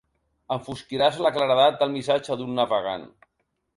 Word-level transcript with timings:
Enfosquiràs 0.55 1.19
la 1.25 1.31
claredat 1.37 1.77
del 1.83 1.93
missatge 1.99 2.39
d'un 2.41 2.59
navegant. 2.61 3.05